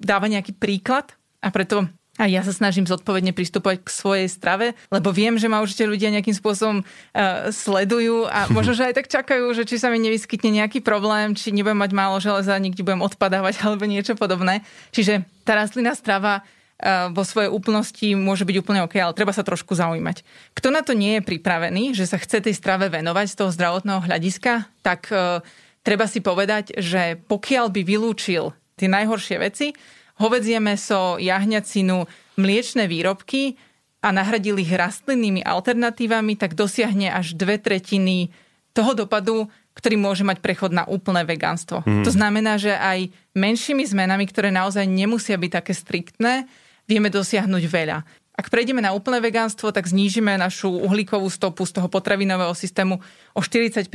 [0.02, 5.10] dáva nejaký príklad a preto a ja sa snažím zodpovedne pristupovať k svojej strave, lebo
[5.10, 9.50] viem, že ma určite ľudia nejakým spôsobom uh, sledujú a možno, že aj tak čakajú,
[9.50, 13.58] že či sa mi nevyskytne nejaký problém, či nebudem mať málo železa, nikde budem odpadávať
[13.66, 14.62] alebo niečo podobné.
[14.94, 19.42] Čiže tá rastlina strava uh, vo svojej úplnosti môže byť úplne OK, ale treba sa
[19.42, 20.22] trošku zaujímať.
[20.54, 24.06] Kto na to nie je pripravený, že sa chce tej strave venovať z toho zdravotného
[24.06, 25.42] hľadiska, tak uh,
[25.82, 29.74] treba si povedať, že pokiaľ by vylúčil tie najhoršie veci,
[30.18, 32.06] hovedzie meso, jahňacinu,
[32.38, 33.58] mliečne výrobky
[34.04, 38.30] a nahradil ich rastlinnými alternatívami, tak dosiahne až dve tretiny
[38.74, 41.82] toho dopadu, ktorý môže mať prechod na úplné vegánstvo.
[41.82, 42.04] Mm.
[42.06, 46.46] To znamená, že aj menšími zmenami, ktoré naozaj nemusia byť také striktné,
[46.86, 47.98] vieme dosiahnuť veľa.
[48.34, 52.98] Ak prejdeme na úplné vegánstvo, tak znížime našu uhlíkovú stopu z toho potravinového systému
[53.30, 53.86] o 45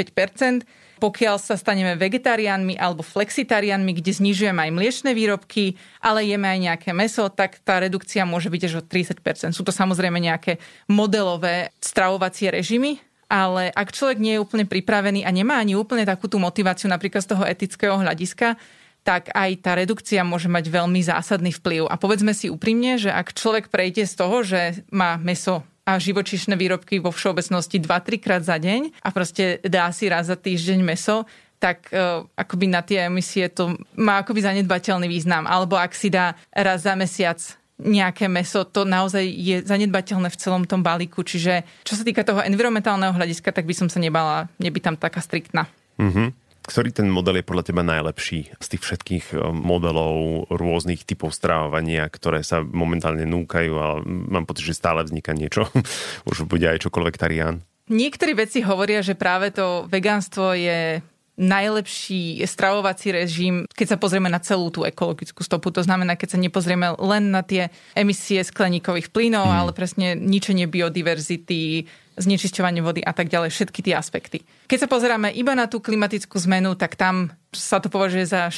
[0.99, 6.89] Pokiaľ sa staneme vegetariánmi alebo flexitariánmi, kde znižujeme aj mliečne výrobky, ale jeme aj nejaké
[6.91, 10.59] meso, tak tá redukcia môže byť až o 30% Sú to samozrejme nejaké
[10.91, 12.99] modelové stravovacie režimy,
[13.31, 17.23] ale ak človek nie je úplne pripravený a nemá ani úplne takú tú motiváciu napríklad
[17.23, 18.59] z toho etického hľadiska,
[19.05, 21.88] tak aj tá redukcia môže mať veľmi zásadný vplyv.
[21.88, 26.54] A povedzme si úprimne, že ak človek prejde z toho, že má meso a živočišné
[26.54, 31.25] výrobky vo všeobecnosti 2-3 krát za deň a proste dá si raz za týždeň meso,
[31.58, 35.49] tak uh, akoby na tie emisie to má akoby zanedbateľný význam.
[35.49, 37.41] Alebo ak si dá raz za mesiac
[37.82, 41.25] nejaké meso, to naozaj je zanedbateľné v celom tom balíku.
[41.25, 45.19] Čiže čo sa týka toho environmentálneho hľadiska, tak by som sa nebala, nebyť tam taká
[45.19, 45.65] striktná.
[45.99, 46.48] Mm-hmm.
[46.69, 52.05] Ktorý ten model je podľa teba najlepší z tých všetkých eh, modelov rôznych typov strávania,
[52.05, 55.65] ktoré sa momentálne núkajú a mám pocit, že stále vzniká niečo.
[56.29, 57.65] Už bude aj čokoľvek tarián.
[57.89, 61.01] Niektorí veci hovoria, že práve to vegánstvo je
[61.39, 65.71] najlepší stravovací režim, keď sa pozrieme na celú tú ekologickú stopu.
[65.71, 69.56] To znamená, keď sa nepozrieme len na tie emisie skleníkových plynov, mm.
[69.56, 71.88] ale presne ničenie biodiverzity,
[72.19, 74.43] znečisťovanie vody a tak ďalej, všetky tie aspekty.
[74.67, 78.52] Keď sa pozeráme iba na tú klimatickú zmenu, tak tam sa to považuje za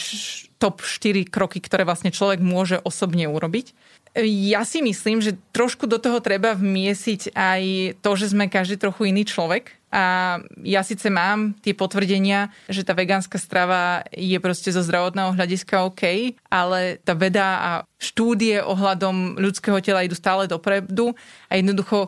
[0.57, 3.73] top 4 kroky, ktoré vlastne človek môže osobne urobiť.
[4.21, 7.61] Ja si myslím, že trošku do toho treba vmiesiť aj
[8.03, 9.80] to, že sme každý trochu iný človek.
[9.91, 15.83] A ja síce mám tie potvrdenia, že tá vegánska strava je proste zo zdravotného hľadiska
[15.83, 21.11] OK, ale tá veda a štúdie ohľadom ľudského tela idú stále dopredu
[21.51, 22.07] a jednoducho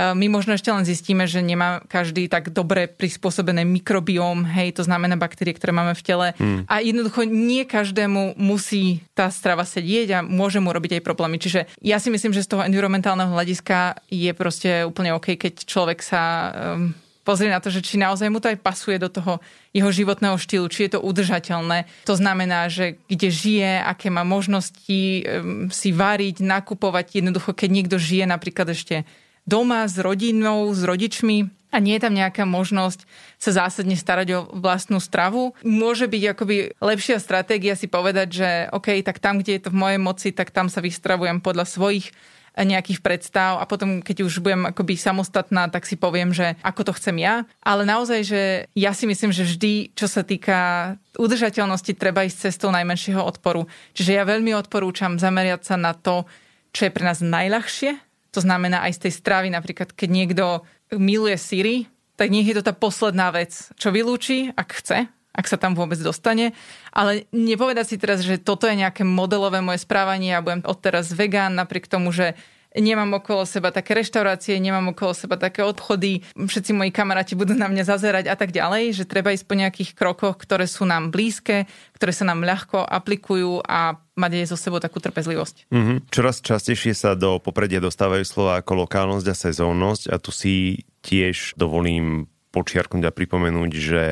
[0.00, 5.20] my možno ešte len zistíme, že nemá každý tak dobre prispôsobené mikrobióm, hej, to znamená
[5.20, 6.26] baktérie, ktoré máme v tele.
[6.40, 6.64] Hmm.
[6.64, 11.36] A jednoducho nie každému musí tá strava sedieť a môže mu robiť aj problémy.
[11.36, 16.00] Čiže ja si myslím, že z toho environmentálneho hľadiska je proste úplne OK, keď človek
[16.00, 16.96] sa um,
[17.30, 19.38] pozrie na to, že či naozaj mu to aj pasuje do toho
[19.70, 21.86] jeho životného štýlu, či je to udržateľné.
[22.10, 25.22] To znamená, že kde žije, aké má možnosti
[25.70, 27.22] si variť, nakupovať.
[27.22, 29.06] Jednoducho, keď niekto žije napríklad ešte
[29.46, 33.06] doma s rodinou, s rodičmi a nie je tam nejaká možnosť
[33.38, 35.54] sa zásadne starať o vlastnú stravu.
[35.62, 39.78] Môže byť akoby lepšia stratégia si povedať, že OK, tak tam, kde je to v
[39.78, 42.10] mojej moci, tak tam sa vystravujem podľa svojich
[42.56, 46.92] nejakých predstav a potom, keď už budem akoby samostatná, tak si poviem, že ako to
[46.98, 47.48] chcem ja.
[47.62, 48.42] Ale naozaj, že
[48.74, 53.64] ja si myslím, že vždy, čo sa týka udržateľnosti, treba ísť cestou najmenšieho odporu.
[53.94, 56.28] Čiže ja veľmi odporúčam zameriať sa na to,
[56.70, 60.44] čo je pre nás najľahšie to znamená aj z tej stravy, napríklad keď niekto
[60.94, 61.74] miluje síry,
[62.14, 65.98] tak nech je to tá posledná vec, čo vylúči, ak chce, ak sa tam vôbec
[66.02, 66.52] dostane.
[66.90, 71.10] Ale nepovedať si teraz, že toto je nejaké modelové moje správanie a ja budem odteraz
[71.14, 72.34] vegán, napriek tomu, že
[72.76, 77.66] nemám okolo seba také reštaurácie, nemám okolo seba také odchody, všetci moji kamaráti budú na
[77.66, 81.66] mňa zazerať a tak ďalej, že treba ísť po nejakých krokoch, ktoré sú nám blízke,
[81.98, 85.72] ktoré sa nám ľahko aplikujú a mať aj so sebou takú trpezlivosť.
[85.72, 85.96] Mm-hmm.
[86.14, 91.58] Čoraz častejšie sa do popredia dostávajú slova ako lokálnosť a sezónnosť a tu si tiež
[91.58, 94.04] dovolím počiarknúť a pripomenúť, že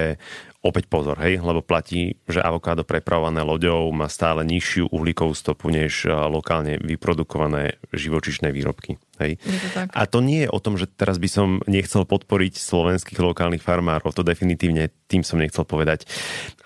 [0.58, 6.10] Opäť pozor, hej, lebo platí, že avokádo prepravované loďou má stále nižšiu uhlíkovú stopu než
[6.10, 8.98] lokálne vyprodukované živočišné výrobky.
[9.22, 9.38] Hej.
[9.38, 9.86] To.
[9.94, 14.10] A to nie je o tom, že teraz by som nechcel podporiť slovenských lokálnych farmárov,
[14.10, 16.10] to definitívne tým som nechcel povedať.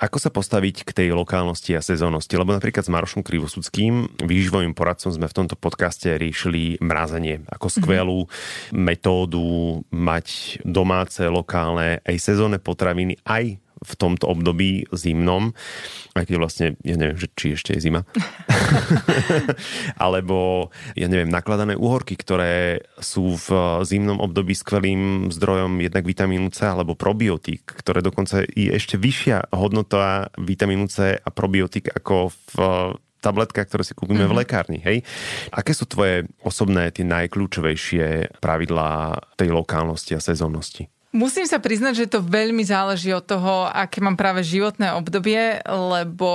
[0.01, 2.33] Ako sa postaviť k tej lokálnosti a sezónnosti?
[2.41, 7.75] Lebo napríklad s Marošom Krivosudským, výživovým poradcom, sme v tomto podcaste riešili mrázenie ako mhm.
[7.77, 8.73] skvelú mm-hmm.
[8.73, 10.27] metódu mať
[10.65, 15.53] domáce, lokálne, aj sezónne potraviny, aj v tomto období zimnom,
[16.15, 18.07] aj keď vlastne, ja neviem, že či ešte je zima.
[20.05, 23.49] Alebo, ja neviem, nakladané uhorky, ktoré sú v
[23.83, 30.31] zimnom období skvelým zdrojom jednak vitamínu C alebo probiotík, ktoré dokonca je ešte vyššia hodnota
[30.39, 32.57] vitamínu C a probiotík ako v
[33.23, 34.29] tabletkách, ktoré si kúpime mm-hmm.
[34.29, 34.41] v mhm.
[34.43, 35.07] lekárni, hej?
[35.55, 40.91] Aké sú tvoje osobné, tie najkľúčovejšie pravidlá tej lokálnosti a sezónnosti?
[41.13, 46.31] Musím sa priznať, že to veľmi záleží od toho, aké mám práve životné obdobie, lebo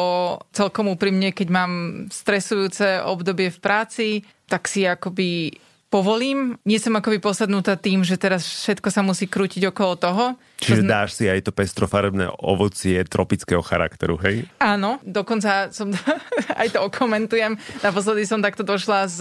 [0.53, 1.71] celkom úprimne, keď mám
[2.13, 4.07] stresujúce obdobie v práci,
[4.45, 5.57] tak si akoby
[5.89, 6.61] povolím.
[6.67, 10.23] Nie som akoby posadnutá tým, že teraz všetko sa musí krútiť okolo toho.
[10.59, 10.91] Čiže zna...
[11.03, 14.45] dáš si aj to pestrofarebné ovocie tropického charakteru, hej?
[14.59, 15.89] Áno, dokonca som
[16.61, 17.55] aj to okomentujem.
[17.81, 19.19] Naposledy som takto došla s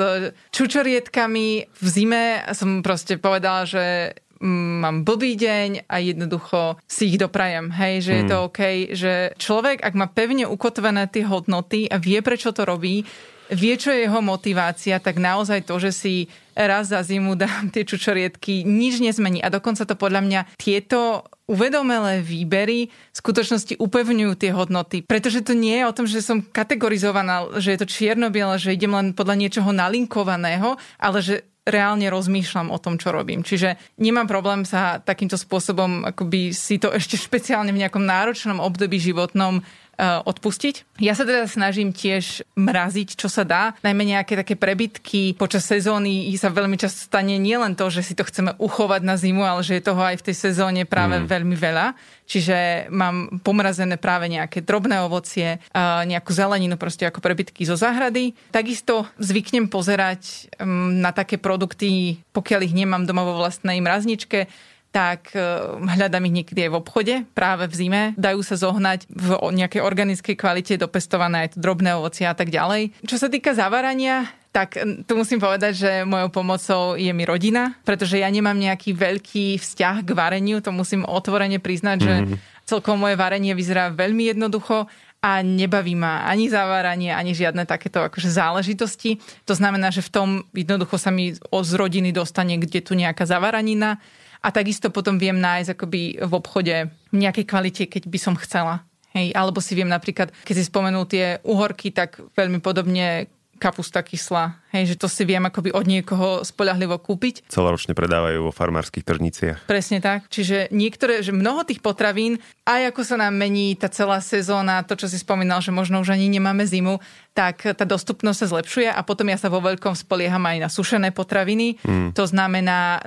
[0.53, 4.13] čučorietkami v zime som proste povedala, že
[4.47, 7.75] mám blbý deň a jednoducho si ich doprajem.
[7.75, 8.19] Hej, že mm.
[8.19, 8.47] je to hmm.
[8.47, 8.61] OK,
[8.95, 13.03] že človek, ak má pevne ukotvené tie hodnoty a vie, prečo to robí,
[13.51, 16.15] vie, čo je jeho motivácia, tak naozaj to, že si
[16.57, 19.43] raz za zimu dám tie čučoriedky, nič nezmení.
[19.43, 25.07] A dokonca to podľa mňa tieto uvedomelé výbery v skutočnosti upevňujú tie hodnoty.
[25.07, 28.91] Pretože to nie je o tom, že som kategorizovaná, že je to čierno-biele, že idem
[28.91, 33.43] len podľa niečoho nalinkovaného, ale že reálne rozmýšľam o tom, čo robím.
[33.43, 39.03] Čiže nemám problém sa takýmto spôsobom akoby si to ešte špeciálne v nejakom náročnom období
[39.03, 39.61] životnom
[40.01, 41.01] odpustiť.
[41.01, 43.73] Ja sa teda snažím tiež mraziť, čo sa dá.
[43.81, 48.25] Najmä nejaké také prebytky počas sezóny sa veľmi často stane nielen to, že si to
[48.29, 51.27] chceme uchovať na zimu, ale že je toho aj v tej sezóne práve mm.
[51.27, 51.97] veľmi veľa.
[52.27, 58.35] Čiže mám pomrazené práve nejaké drobné ovocie, nejakú zeleninu, proste ako prebytky zo záhrady.
[58.51, 64.51] Takisto zvyknem pozerať mm, na také produkty, pokiaľ ich nemám doma vo vlastnej mrazničke,
[64.97, 65.45] tak e,
[65.77, 68.03] hľadám ich niekedy aj v obchode, práve v zime.
[68.17, 72.97] Dajú sa zohnať v nejakej organickej kvalite dopestované aj drobné ovocie a tak ďalej.
[73.05, 74.25] Čo sa týka zavarania,
[74.57, 79.61] tak tu musím povedať, že mojou pomocou je mi rodina, pretože ja nemám nejaký veľký
[79.61, 82.09] vzťah k vareniu, to musím otvorene priznať, mm-hmm.
[82.09, 82.37] že mhm.
[82.65, 84.89] celkom moje varenie vyzerá veľmi jednoducho
[85.21, 89.21] a nebaví ma ani zaváranie, ani žiadne takéto akože záležitosti.
[89.45, 94.01] To znamená, že v tom jednoducho sa mi z rodiny dostane kde tu nejaká zavaranina
[94.43, 96.77] a takisto potom viem nájsť akoby v obchode
[97.13, 98.85] v nejakej kvalite, keď by som chcela.
[99.17, 104.61] Hej, alebo si viem napríklad, keď si spomenul tie uhorky, tak veľmi podobne kapusta kyslá.
[104.77, 107.49] Hej, že to si viem akoby od niekoho spolahlivo kúpiť.
[107.49, 109.65] Celoročne predávajú vo farmárskych tržniciach.
[109.65, 110.29] Presne tak.
[110.29, 112.37] Čiže niektoré, že mnoho tých potravín,
[112.69, 116.13] aj ako sa nám mení tá celá sezóna, to, čo si spomínal, že možno už
[116.13, 117.01] ani nemáme zimu,
[117.33, 121.09] tak tá dostupnosť sa zlepšuje a potom ja sa vo veľkom spolieham aj na sušené
[121.13, 121.81] potraviny.
[121.85, 122.13] Mm.
[122.13, 123.01] To znamená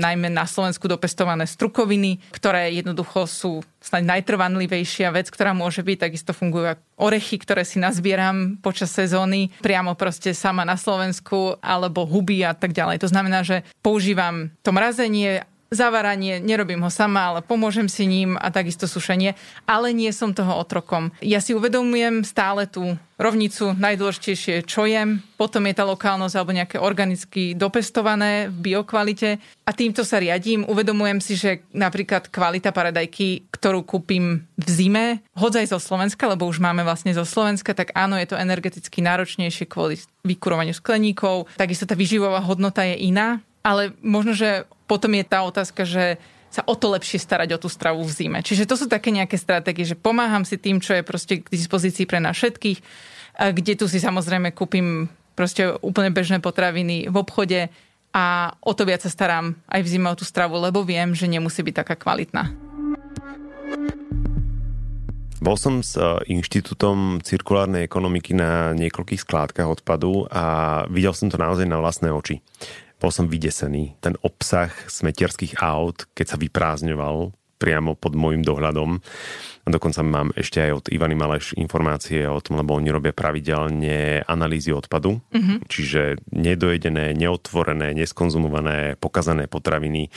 [0.00, 6.08] najmä na Slovensku dopestované strukoviny, ktoré jednoducho sú snáď najtrvanlivejšia vec, ktorá môže byť.
[6.08, 11.05] Takisto fungujú orechy, ktoré si nazbieram počas sezóny priamo proste sama na Slovensku
[11.62, 13.02] alebo huby a tak ďalej.
[13.02, 18.54] To znamená, že používam to mrazenie zavaranie, nerobím ho sama, ale pomôžem si ním a
[18.54, 19.34] takisto sušenie,
[19.66, 21.10] ale nie som toho otrokom.
[21.18, 26.76] Ja si uvedomujem stále tú rovnicu, najdôležitejšie čo jem, potom je tá lokálnosť alebo nejaké
[26.76, 30.68] organicky dopestované v biokvalite a týmto sa riadím.
[30.68, 36.60] Uvedomujem si, že napríklad kvalita paradajky, ktorú kúpim v zime, hodzaj zo Slovenska, lebo už
[36.60, 39.96] máme vlastne zo Slovenska, tak áno, je to energeticky náročnejšie kvôli
[40.28, 45.82] vykurovaniu skleníkov, takisto tá vyživová hodnota je iná, ale možno, že potom je tá otázka,
[45.86, 46.18] že
[46.50, 48.38] sa o to lepšie starať o tú stravu v zime.
[48.40, 52.08] Čiže to sú také nejaké stratégie, že pomáham si tým, čo je proste k dispozícii
[52.08, 52.78] pre nás všetkých,
[53.52, 57.68] kde tu si samozrejme kúpim proste úplne bežné potraviny v obchode
[58.16, 61.28] a o to viac sa starám aj v zime o tú stravu, lebo viem, že
[61.28, 62.48] nemusí byť taká kvalitná.
[65.36, 71.36] Bol som s e, Inštitútom cirkulárnej ekonomiky na niekoľkých skládkach odpadu a videl som to
[71.36, 72.40] naozaj na vlastné oči.
[72.96, 74.00] Bol som vydesený.
[74.00, 79.00] Ten obsah smetierských aut, keď sa vyprázdňoval priamo pod môjim dohľadom.
[79.66, 84.22] A dokonca mám ešte aj od Ivany Maleš informácie o tom, lebo oni robia pravidelne
[84.28, 85.66] analýzy odpadu, mm-hmm.
[85.66, 90.12] čiže nedojedené, neotvorené, neskonzumované, pokazané potraviny.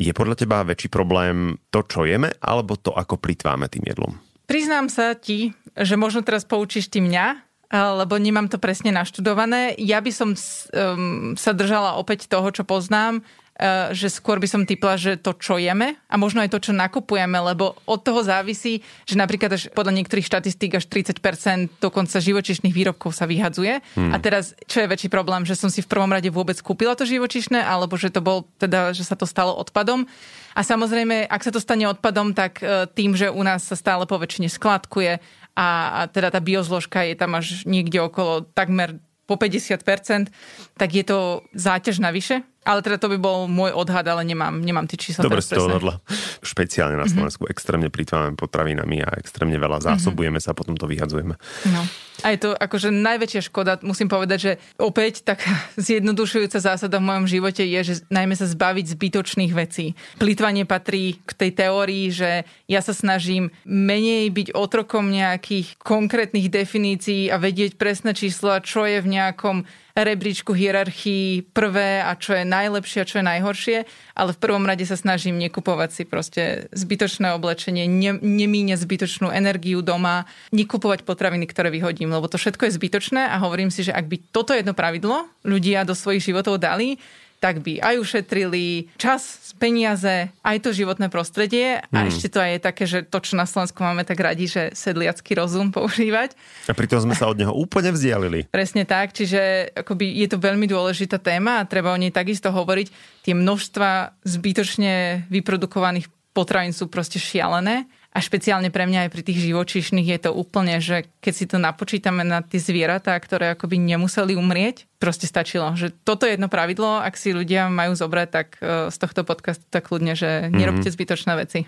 [0.00, 4.16] Je podľa teba väčší problém to, čo jeme, alebo to, ako plitváme tým jedlom?
[4.46, 9.74] Priznám sa ti, že možno teraz poučíš ty mňa, lebo nemám to presne naštudované.
[9.80, 13.26] Ja by som um, sa držala opäť toho, čo poznám
[13.56, 16.76] Eh, že skôr by som typla, že to, čo jeme a možno aj to, čo
[16.76, 22.76] nakupujeme, lebo od toho závisí, že napríklad až podľa niektorých štatistík až 30% dokonca živočišných
[22.76, 23.80] výrobkov sa vyhadzuje.
[23.96, 24.12] Hmm.
[24.12, 27.08] A teraz, čo je väčší problém, že som si v prvom rade vôbec kúpila to
[27.08, 30.04] živočišné, alebo že to bol teda, že sa to stalo odpadom.
[30.52, 34.04] A samozrejme, ak sa to stane odpadom, tak eh, tým, že u nás sa stále
[34.04, 35.16] po väčšine skladkuje
[35.56, 40.30] a, a teda tá biozložka je tam až niekde okolo takmer po 50%,
[40.78, 44.90] tak je to záťaž navyše ale teda to by bol môj odhad, ale nemám, nemám
[44.90, 46.02] tie čísla Dobre si to odhadla.
[46.42, 47.14] Špeciálne na mhm.
[47.14, 47.54] Slovensku mm-hmm.
[47.54, 50.50] extrémne plýtvame potravinami a extrémne veľa zásobujeme mm-hmm.
[50.50, 51.38] sa, potom to vyhadzujeme.
[51.70, 51.82] No.
[52.24, 55.46] A je to akože najväčšia škoda, musím povedať, že opäť tak
[55.86, 59.94] zjednodušujúca zásada v mojom živote je, že najmä sa zbaviť zbytočných vecí.
[60.18, 67.30] Plýtvanie patrí k tej teórii, že ja sa snažím menej byť otrokom nejakých konkrétnych definícií
[67.30, 73.00] a vedieť presné čísla, čo je v nejakom rebríčku hierarchii prvé a čo je najlepšie
[73.00, 73.78] a čo je najhoršie,
[74.12, 79.80] ale v prvom rade sa snažím nekupovať si proste zbytočné oblečenie, ne, nemíňať zbytočnú energiu
[79.80, 84.04] doma, nekupovať potraviny, ktoré vyhodím, lebo to všetko je zbytočné a hovorím si, že ak
[84.04, 87.00] by toto jedno pravidlo ľudia do svojich životov dali,
[87.40, 92.08] tak by aj ušetrili čas, peniaze, aj to životné prostredie a hmm.
[92.08, 95.36] ešte to aj je také, že to, čo na Slovensku máme tak radi, že sedliacký
[95.36, 96.36] rozum používať.
[96.68, 98.48] A pritom sme sa od neho úplne vzdialili.
[98.56, 102.88] Presne tak, čiže akoby je to veľmi dôležitá téma a treba o nej takisto hovoriť.
[103.24, 109.44] Tie množstva zbytočne vyprodukovaných potravín sú proste šialené a špeciálne pre mňa aj pri tých
[109.44, 114.32] živočíšnych je to úplne, že keď si to napočítame na tie zvieratá, ktoré akoby nemuseli
[114.32, 115.76] umrieť, proste stačilo.
[115.76, 119.68] Že toto je jedno pravidlo, ak si ľudia majú zobrať, tak e, z tohto podcastu
[119.68, 120.96] tak kľudne, že nerobte mm-hmm.
[120.96, 121.60] zbytočné veci.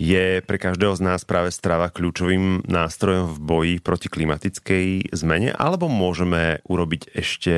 [0.00, 5.92] Je pre každého z nás práve strava kľúčovým nástrojom v boji proti klimatickej zmene, alebo
[5.92, 7.54] môžeme urobiť ešte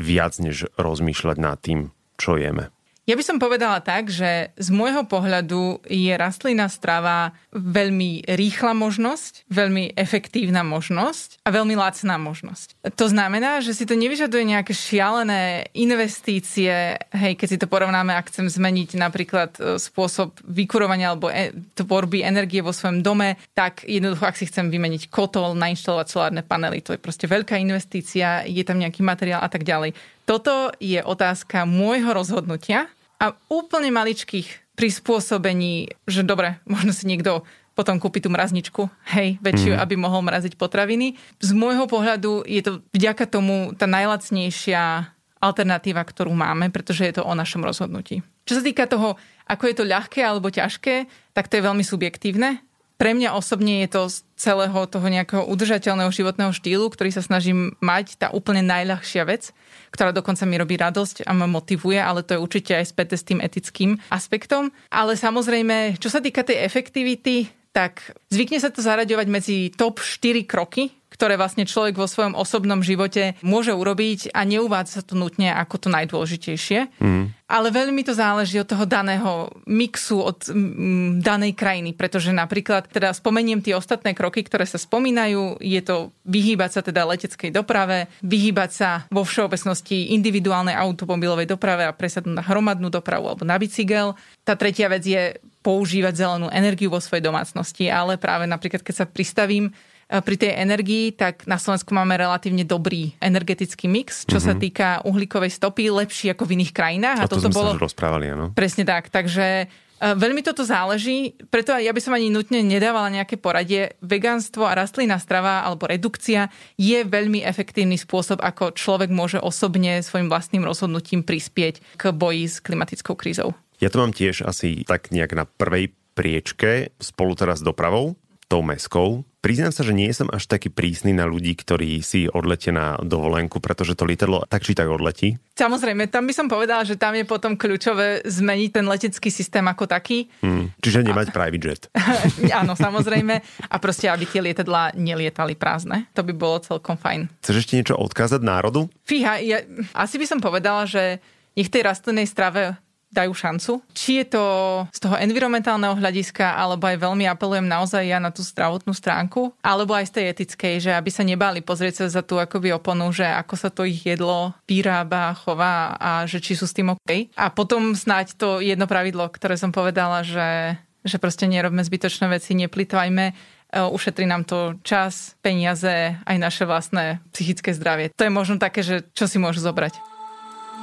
[0.00, 2.72] viac, než rozmýšľať nad tým, čo jeme?
[3.06, 9.46] Ja by som povedala tak, že z môjho pohľadu je rastlina strava veľmi rýchla možnosť,
[9.46, 12.74] veľmi efektívna možnosť a veľmi lacná možnosť.
[12.98, 18.26] To znamená, že si to nevyžaduje nejaké šialené investície, hej, keď si to porovnáme, ak
[18.26, 24.26] chcem zmeniť napríklad e, spôsob vykurovania alebo e- tvorby energie vo svojom dome, tak jednoducho,
[24.26, 28.82] ak si chcem vymeniť kotol, nainštalovať solárne panely, to je proste veľká investícia, je tam
[28.82, 29.94] nejaký materiál a tak ďalej.
[30.26, 37.42] Toto je otázka môjho rozhodnutia a úplne maličkých prispôsobení, že dobre, možno si niekto
[37.76, 39.80] potom kúpi tú mrazničku, hej, väčšiu, mm.
[39.84, 41.20] aby mohol mraziť potraviny.
[41.44, 47.22] Z môjho pohľadu je to vďaka tomu tá najlacnejšia alternatíva, ktorú máme, pretože je to
[47.28, 48.24] o našom rozhodnutí.
[48.48, 51.04] Čo sa týka toho, ako je to ľahké alebo ťažké,
[51.36, 52.64] tak to je veľmi subjektívne.
[52.96, 57.76] Pre mňa osobne je to z celého toho nejakého udržateľného životného štýlu, ktorý sa snažím
[57.84, 59.52] mať, tá úplne najľahšia vec
[59.96, 63.24] ktorá dokonca mi robí radosť a ma motivuje, ale to je určite aj späť s
[63.24, 64.68] tým etickým aspektom.
[64.92, 70.44] Ale samozrejme, čo sa týka tej efektivity, tak zvykne sa to zaraďovať medzi top 4
[70.44, 75.80] kroky, ktoré vlastne človek vo svojom osobnom živote môže urobiť a neuvádza to nutne ako
[75.80, 76.92] to najdôležitejšie.
[77.00, 77.32] Mm.
[77.46, 83.14] Ale veľmi to záleží od toho daného mixu, od mm, danej krajiny, pretože napríklad, teda
[83.14, 88.70] spomeniem tie ostatné kroky, ktoré sa spomínajú, je to vyhýbať sa teda leteckej doprave, vyhýbať
[88.74, 94.18] sa vo všeobecnosti individuálnej automobilovej doprave a presadnúť na hromadnú dopravu alebo na bicykel.
[94.42, 99.06] Tá tretia vec je používať zelenú energiu vo svojej domácnosti, ale práve napríklad, keď sa
[99.06, 99.70] pristavím
[100.06, 104.46] pri tej energii, tak na Slovensku máme relatívne dobrý energetický mix, čo mm-hmm.
[104.46, 104.60] sa mhm.
[104.62, 107.18] týka uhlíkovej stopy, lepší ako v iných krajinách.
[107.18, 107.70] A, a to toto sme bolo...
[107.74, 108.54] sa už rozprávali, áno.
[108.54, 113.34] Presne tak, takže e, Veľmi toto záleží, preto ja by som ani nutne nedávala nejaké
[113.34, 113.98] poradie.
[113.98, 120.30] Vegánstvo a rastlina strava alebo redukcia je veľmi efektívny spôsob, ako človek môže osobne svojim
[120.30, 123.58] vlastným rozhodnutím prispieť k boji s klimatickou krízou.
[123.82, 128.16] Ja to mám tiež asi tak nejak na prvej priečke spolu teraz s dopravou,
[128.48, 132.74] tou meskou Priznám sa, že nie som až taký prísny na ľudí, ktorí si odletia
[132.74, 135.38] na dovolenku, pretože to lietadlo tak či tak odletí.
[135.54, 139.86] Samozrejme, tam by som povedala, že tam je potom kľúčové zmeniť ten letecký systém ako
[139.86, 140.26] taký.
[140.42, 141.34] Hmm, čiže nemať a...
[141.38, 141.82] private jet.
[142.58, 143.38] Áno, samozrejme.
[143.70, 146.10] A proste, aby tie lietadlá nelietali prázdne.
[146.18, 147.30] To by bolo celkom fajn.
[147.46, 148.90] Chceš ešte niečo odkázať národu?
[149.06, 149.62] Fíha, ja,
[149.94, 151.22] asi by som povedala, že
[151.54, 152.74] nech tej rastlinnej strave
[153.10, 153.72] dajú šancu.
[153.94, 154.44] Či je to
[154.90, 159.94] z toho environmentálneho hľadiska, alebo aj veľmi apelujem naozaj ja na tú zdravotnú stránku, alebo
[159.94, 163.24] aj z tej etickej, že aby sa nebali pozrieť sa za tú akoby oponu, že
[163.24, 167.32] ako sa to ich jedlo vyrába, chová a že či sú s tým OK.
[167.38, 170.76] A potom snáď to jedno pravidlo, ktoré som povedala, že,
[171.06, 173.34] že proste nerobme zbytočné veci, neplitvajme, e,
[173.80, 178.12] ušetrí nám to čas, peniaze, aj naše vlastné psychické zdravie.
[178.12, 180.05] To je možno také, že čo si môžu zobrať.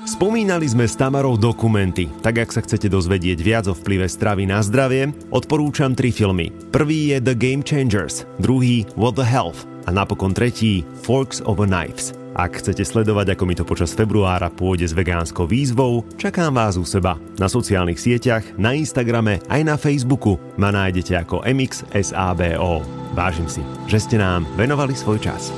[0.04, 4.60] Spomínali sme s Tamarou dokumenty, tak ak sa chcete dozvedieť viac o vplyve stravy na
[4.60, 6.51] zdravie, odporúčam tri filmy.
[6.76, 12.12] Prvý je The Game Changers, druhý What the Health a napokon tretí Forks over Knives.
[12.36, 16.84] Ak chcete sledovať, ako mi to počas februára pôjde s vegánskou výzvou, čakám vás u
[16.84, 17.16] seba.
[17.39, 22.84] Na sociálnych sieťach, na Instagrame aj na Facebooku ma nájdete ako MXSABO.
[23.16, 25.56] Vážim si, že ste nám venovali svoj čas.